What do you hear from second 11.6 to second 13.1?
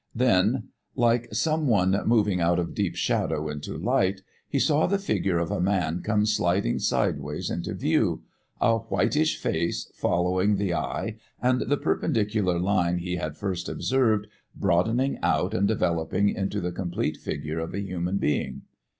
the perpendicular line